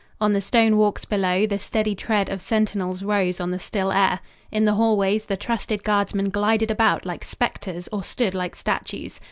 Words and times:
On 0.19 0.33
the 0.33 0.41
stone 0.41 0.77
walks 0.77 1.05
below, 1.05 1.45
the 1.45 1.59
steady 1.59 1.93
tread 1.93 2.27
of 2.27 2.41
sentinels 2.41 3.03
rose 3.03 3.39
on 3.39 3.51
the 3.51 3.59
still 3.59 3.91
air; 3.91 4.19
in 4.51 4.65
the 4.65 4.73
hallways 4.73 5.25
the 5.25 5.37
trusted 5.37 5.83
guardsmen 5.83 6.31
glided 6.31 6.71
about 6.71 7.05
like 7.05 7.23
spectres 7.23 7.87
or 7.91 8.03
stood 8.03 8.33
like 8.33 8.55
statues. 8.55 9.19